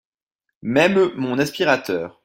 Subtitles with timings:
[0.63, 2.19] Même mon aspirateur